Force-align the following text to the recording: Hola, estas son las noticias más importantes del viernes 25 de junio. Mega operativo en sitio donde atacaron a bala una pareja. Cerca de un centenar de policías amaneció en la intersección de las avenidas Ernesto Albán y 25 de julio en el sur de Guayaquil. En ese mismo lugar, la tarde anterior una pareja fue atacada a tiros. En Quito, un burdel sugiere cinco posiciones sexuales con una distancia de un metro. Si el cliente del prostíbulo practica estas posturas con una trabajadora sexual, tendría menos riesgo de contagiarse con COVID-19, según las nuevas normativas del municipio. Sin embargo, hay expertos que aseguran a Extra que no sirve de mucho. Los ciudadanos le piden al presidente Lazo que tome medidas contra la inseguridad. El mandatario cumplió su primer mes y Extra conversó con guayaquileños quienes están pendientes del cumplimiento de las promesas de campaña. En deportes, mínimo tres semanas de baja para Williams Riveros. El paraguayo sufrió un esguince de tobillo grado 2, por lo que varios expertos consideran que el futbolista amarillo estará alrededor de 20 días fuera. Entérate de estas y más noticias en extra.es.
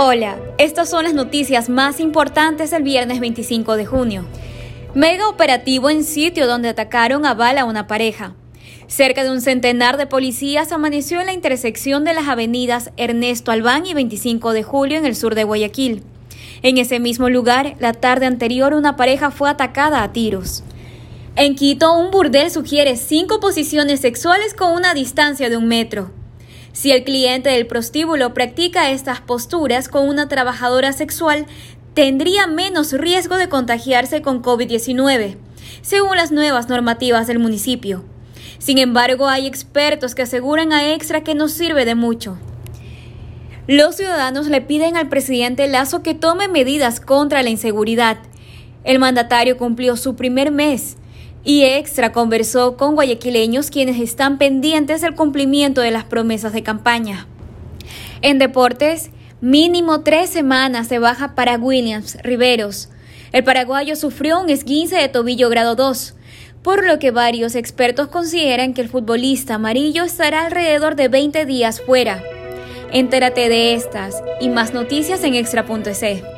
Hola, 0.00 0.38
estas 0.58 0.88
son 0.88 1.02
las 1.02 1.12
noticias 1.12 1.68
más 1.68 1.98
importantes 1.98 2.70
del 2.70 2.84
viernes 2.84 3.18
25 3.18 3.76
de 3.76 3.84
junio. 3.84 4.24
Mega 4.94 5.28
operativo 5.28 5.90
en 5.90 6.04
sitio 6.04 6.46
donde 6.46 6.68
atacaron 6.68 7.26
a 7.26 7.34
bala 7.34 7.64
una 7.64 7.88
pareja. 7.88 8.36
Cerca 8.86 9.24
de 9.24 9.32
un 9.32 9.40
centenar 9.40 9.96
de 9.96 10.06
policías 10.06 10.70
amaneció 10.70 11.18
en 11.18 11.26
la 11.26 11.32
intersección 11.32 12.04
de 12.04 12.14
las 12.14 12.28
avenidas 12.28 12.92
Ernesto 12.96 13.50
Albán 13.50 13.86
y 13.86 13.94
25 13.94 14.52
de 14.52 14.62
julio 14.62 14.98
en 14.98 15.04
el 15.04 15.16
sur 15.16 15.34
de 15.34 15.42
Guayaquil. 15.42 16.04
En 16.62 16.78
ese 16.78 17.00
mismo 17.00 17.28
lugar, 17.28 17.74
la 17.80 17.92
tarde 17.92 18.26
anterior 18.26 18.74
una 18.74 18.94
pareja 18.94 19.32
fue 19.32 19.50
atacada 19.50 20.04
a 20.04 20.12
tiros. 20.12 20.62
En 21.34 21.56
Quito, 21.56 21.98
un 21.98 22.12
burdel 22.12 22.52
sugiere 22.52 22.96
cinco 22.96 23.40
posiciones 23.40 23.98
sexuales 23.98 24.54
con 24.54 24.70
una 24.74 24.94
distancia 24.94 25.50
de 25.50 25.56
un 25.56 25.66
metro. 25.66 26.12
Si 26.78 26.92
el 26.92 27.02
cliente 27.02 27.50
del 27.50 27.66
prostíbulo 27.66 28.34
practica 28.34 28.92
estas 28.92 29.20
posturas 29.20 29.88
con 29.88 30.08
una 30.08 30.28
trabajadora 30.28 30.92
sexual, 30.92 31.44
tendría 31.92 32.46
menos 32.46 32.92
riesgo 32.92 33.36
de 33.36 33.48
contagiarse 33.48 34.22
con 34.22 34.44
COVID-19, 34.44 35.38
según 35.82 36.16
las 36.16 36.30
nuevas 36.30 36.68
normativas 36.68 37.26
del 37.26 37.40
municipio. 37.40 38.04
Sin 38.58 38.78
embargo, 38.78 39.26
hay 39.26 39.48
expertos 39.48 40.14
que 40.14 40.22
aseguran 40.22 40.72
a 40.72 40.92
Extra 40.94 41.24
que 41.24 41.34
no 41.34 41.48
sirve 41.48 41.84
de 41.84 41.96
mucho. 41.96 42.38
Los 43.66 43.96
ciudadanos 43.96 44.46
le 44.46 44.60
piden 44.60 44.96
al 44.96 45.08
presidente 45.08 45.66
Lazo 45.66 46.04
que 46.04 46.14
tome 46.14 46.46
medidas 46.46 47.00
contra 47.00 47.42
la 47.42 47.50
inseguridad. 47.50 48.18
El 48.84 49.00
mandatario 49.00 49.56
cumplió 49.56 49.96
su 49.96 50.14
primer 50.14 50.52
mes 50.52 50.96
y 51.44 51.62
Extra 51.62 52.12
conversó 52.12 52.76
con 52.76 52.94
guayaquileños 52.94 53.70
quienes 53.70 54.00
están 54.00 54.38
pendientes 54.38 55.00
del 55.00 55.14
cumplimiento 55.14 55.80
de 55.80 55.90
las 55.90 56.04
promesas 56.04 56.52
de 56.52 56.62
campaña. 56.62 57.26
En 58.22 58.38
deportes, 58.38 59.10
mínimo 59.40 60.00
tres 60.00 60.30
semanas 60.30 60.88
de 60.88 60.98
baja 60.98 61.34
para 61.34 61.56
Williams 61.56 62.18
Riveros. 62.22 62.88
El 63.32 63.44
paraguayo 63.44 63.94
sufrió 63.94 64.40
un 64.40 64.50
esguince 64.50 64.96
de 64.96 65.08
tobillo 65.08 65.48
grado 65.48 65.76
2, 65.76 66.14
por 66.62 66.84
lo 66.84 66.98
que 66.98 67.10
varios 67.10 67.54
expertos 67.54 68.08
consideran 68.08 68.74
que 68.74 68.80
el 68.80 68.88
futbolista 68.88 69.54
amarillo 69.54 70.04
estará 70.04 70.46
alrededor 70.46 70.96
de 70.96 71.08
20 71.08 71.46
días 71.46 71.80
fuera. 71.80 72.22
Entérate 72.92 73.48
de 73.48 73.74
estas 73.74 74.22
y 74.40 74.48
más 74.48 74.72
noticias 74.72 75.22
en 75.22 75.34
extra.es. 75.34 76.37